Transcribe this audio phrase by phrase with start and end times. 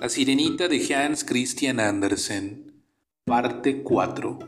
[0.00, 2.82] La sirenita de Hans Christian Andersen,
[3.24, 4.38] parte 4.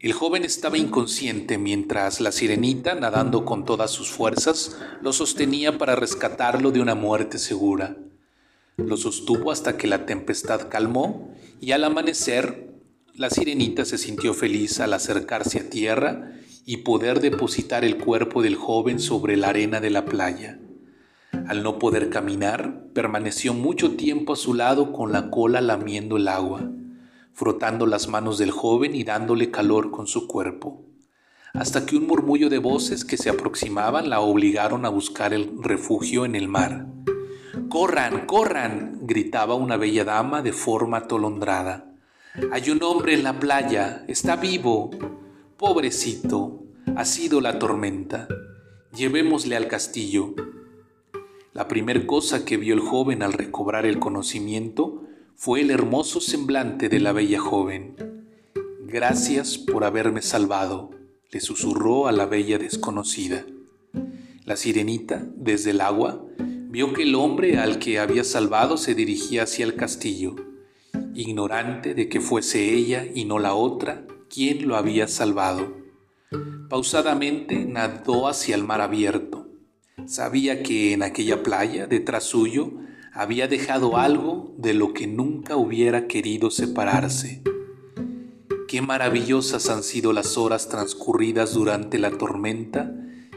[0.00, 5.96] El joven estaba inconsciente mientras la sirenita, nadando con todas sus fuerzas, lo sostenía para
[5.96, 7.96] rescatarlo de una muerte segura.
[8.76, 12.72] Lo sostuvo hasta que la tempestad calmó y al amanecer
[13.14, 16.32] la sirenita se sintió feliz al acercarse a tierra
[16.64, 20.58] y poder depositar el cuerpo del joven sobre la arena de la playa.
[21.46, 26.28] Al no poder caminar, permaneció mucho tiempo a su lado con la cola lamiendo el
[26.28, 26.70] agua,
[27.34, 30.86] frotando las manos del joven y dándole calor con su cuerpo,
[31.52, 36.24] hasta que un murmullo de voces que se aproximaban la obligaron a buscar el refugio
[36.24, 36.86] en el mar.
[37.68, 41.92] Corran, corran, gritaba una bella dama de forma atolondrada.
[42.52, 44.90] Hay un hombre en la playa, está vivo.
[45.56, 46.64] Pobrecito,
[46.96, 48.28] ha sido la tormenta.
[48.96, 50.34] Llevémosle al castillo.
[51.54, 55.04] La primer cosa que vio el joven al recobrar el conocimiento
[55.36, 57.94] fue el hermoso semblante de la bella joven.
[58.80, 60.90] Gracias por haberme salvado,
[61.30, 63.46] le susurró a la bella desconocida.
[64.44, 69.44] La sirenita, desde el agua, vio que el hombre al que había salvado se dirigía
[69.44, 70.34] hacia el castillo,
[71.14, 75.72] ignorante de que fuese ella y no la otra quien lo había salvado.
[76.68, 79.43] Pausadamente nadó hacia el mar abierto.
[80.06, 82.72] Sabía que en aquella playa, detrás suyo,
[83.12, 87.42] había dejado algo de lo que nunca hubiera querido separarse.
[88.68, 92.92] Qué maravillosas han sido las horas transcurridas durante la tormenta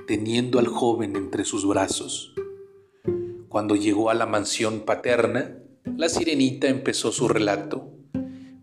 [0.08, 2.34] teniendo al joven entre sus brazos.
[3.50, 5.58] Cuando llegó a la mansión paterna,
[5.96, 7.92] la sirenita empezó su relato,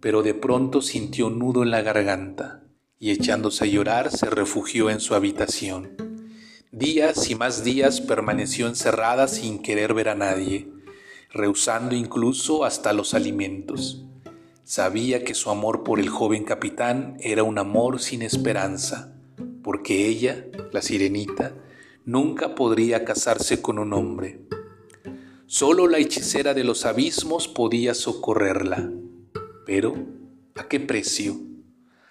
[0.00, 2.64] pero de pronto sintió un nudo en la garganta
[2.98, 6.03] y echándose a llorar se refugió en su habitación.
[6.76, 10.66] Días y más días permaneció encerrada sin querer ver a nadie,
[11.30, 14.04] rehusando incluso hasta los alimentos.
[14.64, 19.14] Sabía que su amor por el joven capitán era un amor sin esperanza,
[19.62, 21.54] porque ella, la sirenita,
[22.04, 24.40] nunca podría casarse con un hombre.
[25.46, 28.90] Solo la hechicera de los abismos podía socorrerla.
[29.64, 29.94] Pero,
[30.56, 31.36] ¿a qué precio?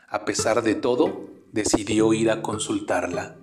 [0.07, 3.42] A pesar de todo, decidió ir a consultarla.